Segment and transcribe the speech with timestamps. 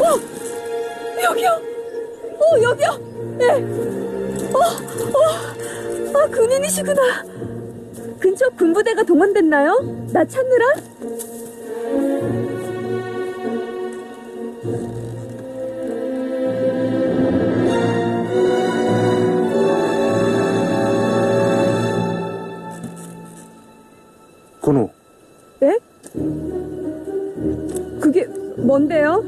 [0.00, 0.20] 어!
[1.22, 1.50] 여기요!
[2.38, 2.98] 어, 여기요!
[3.36, 3.50] 네!
[4.54, 7.24] 어, 어, 아, 군인이시구나.
[8.18, 10.06] 근처 군부대가 동원됐나요?
[10.12, 10.66] 나 찾느라?
[24.66, 24.88] 건우,
[25.60, 25.78] 네?
[28.00, 28.24] 그게
[28.56, 29.22] 뭔데요?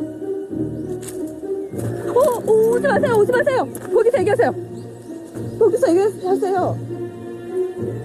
[2.08, 3.68] 어, 어, 오지 마세요, 오지 마세요.
[3.94, 4.54] 거기서 얘기하세요.
[5.60, 6.78] 거기서 얘기하세요.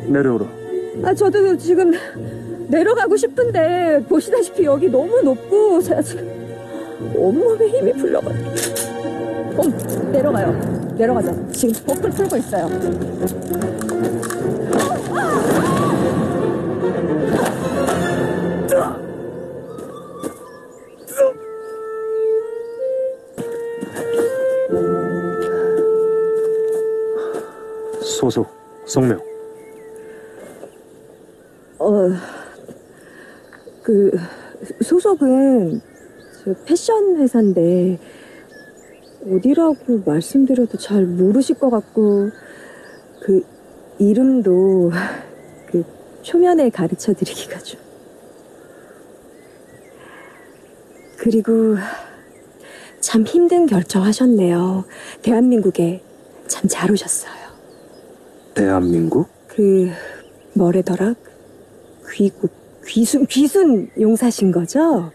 [0.09, 0.45] 내려오라.
[1.05, 1.93] 아, 저도 지금
[2.67, 6.29] 내려가고 싶은데 보시다시피 여기 너무 높고 제가 지금
[7.15, 8.49] 온몸에 힘이 풀려가지고.
[9.57, 9.63] 어,
[10.11, 10.93] 내려가요.
[10.99, 11.33] 내려가자.
[11.51, 12.69] 지금 버클 풀고 있어요.
[28.23, 28.47] 소속,
[28.85, 29.19] 성명.
[31.77, 31.91] 어,
[33.81, 34.11] 그,
[34.81, 35.81] 소속은
[36.43, 37.99] 저 패션 회사인데,
[39.29, 42.29] 어디라고 말씀드려도 잘 모르실 것 같고,
[43.21, 43.45] 그,
[43.99, 44.91] 이름도
[45.67, 45.83] 그,
[46.21, 47.79] 초면에 가르쳐 드리기가 좀.
[51.17, 51.75] 그리고,
[53.01, 54.85] 참 힘든 결정하셨네요.
[55.21, 56.01] 대한민국에
[56.47, 57.42] 참 잘 오셨어요.
[58.53, 59.29] 대한민국?
[59.47, 59.89] 그
[60.53, 61.15] 뭐래더라?
[62.11, 62.51] 귀국
[62.85, 65.11] 귀순 귀순 용사신 거죠?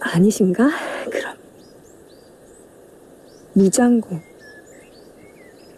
[0.00, 0.70] 아니신가?
[1.10, 1.36] 그럼
[3.54, 4.20] 무장공